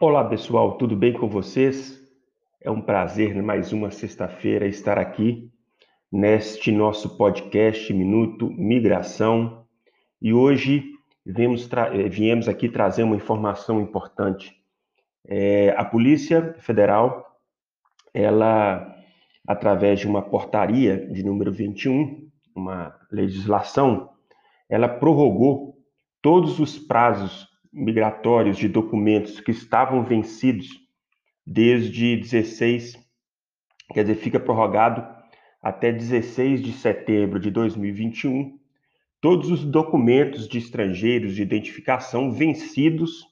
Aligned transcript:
Olá 0.00 0.24
pessoal, 0.24 0.78
tudo 0.78 0.94
bem 0.94 1.12
com 1.12 1.28
vocês? 1.28 2.00
É 2.60 2.70
um 2.70 2.80
prazer 2.80 3.34
mais 3.42 3.72
uma 3.72 3.90
sexta-feira 3.90 4.64
estar 4.64 4.96
aqui 4.96 5.50
neste 6.10 6.70
nosso 6.70 7.16
podcast 7.16 7.92
Minuto 7.92 8.48
Migração 8.48 9.66
e 10.22 10.32
hoje 10.32 10.84
viemos, 11.26 11.68
eh, 11.72 12.08
viemos 12.08 12.48
aqui 12.48 12.68
trazer 12.68 13.02
uma 13.02 13.16
informação 13.16 13.80
importante. 13.80 14.54
É, 15.26 15.74
a 15.76 15.84
Polícia 15.84 16.54
Federal, 16.60 17.36
ela, 18.14 18.94
através 19.48 19.98
de 19.98 20.06
uma 20.06 20.22
portaria 20.22 21.08
de 21.08 21.24
número 21.24 21.50
21, 21.50 22.30
uma 22.54 22.96
legislação, 23.10 24.10
ela 24.70 24.88
prorrogou 24.88 25.76
todos 26.22 26.60
os 26.60 26.78
prazos 26.78 27.47
migratórios 27.72 28.56
de 28.56 28.68
documentos 28.68 29.40
que 29.40 29.50
estavam 29.50 30.04
vencidos 30.04 30.68
desde 31.46 32.16
16, 32.16 32.98
quer 33.92 34.02
dizer, 34.02 34.16
fica 34.16 34.40
prorrogado 34.40 35.06
até 35.62 35.92
16 35.92 36.62
de 36.62 36.72
setembro 36.72 37.40
de 37.40 37.50
2021, 37.50 38.58
todos 39.20 39.50
os 39.50 39.64
documentos 39.64 40.48
de 40.48 40.58
estrangeiros 40.58 41.34
de 41.34 41.42
identificação 41.42 42.30
vencidos 42.30 43.26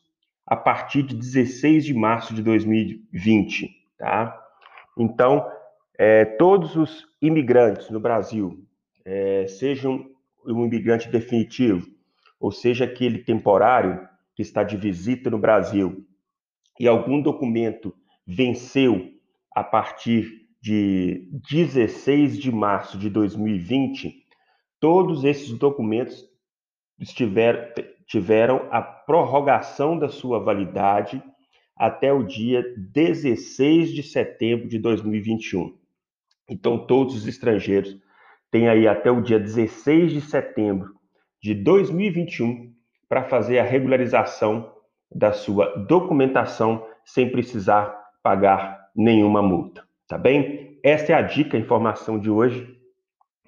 a 0.46 0.56
partir 0.56 1.02
de 1.02 1.14
16 1.14 1.84
de 1.84 1.94
março 1.94 2.34
de 2.34 2.42
2020, 2.42 3.70
tá? 3.98 4.40
Então, 4.98 5.46
é, 5.98 6.24
todos 6.24 6.76
os 6.76 7.06
imigrantes 7.20 7.90
no 7.90 8.00
Brasil, 8.00 8.64
é, 9.04 9.46
sejam 9.46 10.06
um 10.44 10.64
imigrante 10.64 11.08
definitivo, 11.08 11.86
ou 12.38 12.52
seja, 12.52 12.84
aquele 12.84 13.18
temporário, 13.18 14.06
que 14.36 14.42
está 14.42 14.62
de 14.62 14.76
visita 14.76 15.30
no 15.30 15.38
Brasil 15.38 16.06
e 16.78 16.86
algum 16.86 17.20
documento 17.20 17.94
venceu 18.26 19.10
a 19.54 19.64
partir 19.64 20.46
de 20.60 21.30
16 21.50 22.38
de 22.38 22.52
março 22.52 22.98
de 22.98 23.08
2020, 23.08 24.14
todos 24.78 25.24
esses 25.24 25.50
documentos 25.52 26.22
estiver, 27.00 27.72
tiveram 28.06 28.68
a 28.70 28.82
prorrogação 28.82 29.98
da 29.98 30.08
sua 30.08 30.38
validade 30.38 31.22
até 31.74 32.12
o 32.12 32.22
dia 32.22 32.62
16 32.76 33.92
de 33.92 34.02
setembro 34.02 34.68
de 34.68 34.78
2021. 34.78 35.78
Então, 36.48 36.86
todos 36.86 37.14
os 37.14 37.26
estrangeiros 37.26 37.96
têm 38.50 38.68
aí 38.68 38.86
até 38.86 39.10
o 39.10 39.22
dia 39.22 39.38
16 39.38 40.12
de 40.12 40.20
setembro 40.20 40.94
de 41.42 41.54
2021 41.54 42.75
para 43.08 43.24
fazer 43.24 43.58
a 43.58 43.64
regularização 43.64 44.72
da 45.14 45.32
sua 45.32 45.76
documentação 45.86 46.86
sem 47.04 47.30
precisar 47.30 47.94
pagar 48.22 48.90
nenhuma 48.94 49.42
multa, 49.42 49.84
tá 50.08 50.18
bem? 50.18 50.78
Essa 50.82 51.12
é 51.12 51.14
a 51.14 51.22
dica, 51.22 51.56
a 51.56 51.60
informação 51.60 52.18
de 52.18 52.30
hoje 52.30 52.76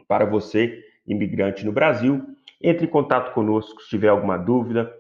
para 0.07 0.25
você, 0.25 0.81
imigrante 1.07 1.65
no 1.65 1.73
Brasil. 1.73 2.25
Entre 2.61 2.87
em 2.87 2.91
contato 2.91 3.33
conosco 3.33 3.81
se 3.83 3.91
tiver 3.91 4.09
alguma 4.09 4.37
dúvida, 4.37 4.93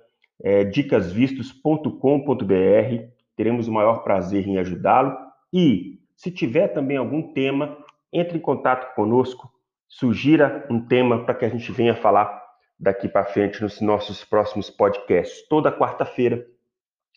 é, 0.43 0.65
dicasvistos.com.br, 0.65 3.13
teremos 3.37 3.69
o 3.69 3.73
maior 3.73 4.03
prazer 4.03 4.47
em 4.47 4.59
ajudá-lo. 4.59 5.17
E 5.53 5.99
se 6.17 6.31
tiver 6.31 6.69
também 6.69 6.97
algum 6.97 7.33
tema, 7.33 7.77
entre 8.13 8.39
em 8.39 8.41
contato 8.41 8.95
conosco, 8.95 9.51
sugira 9.89 10.67
um 10.71 10.81
tema 10.81 11.25
para 11.25 11.35
que 11.35 11.45
a 11.45 11.49
gente 11.49 11.71
venha 11.73 11.95
falar 11.95 12.48
daqui 12.79 13.09
para 13.09 13.25
frente 13.25 13.63
nos 13.63 13.81
nossos 13.81 14.25
próximos 14.25 14.71
podcasts. 14.71 15.47
Toda 15.49 15.73
quarta-feira 15.73 16.47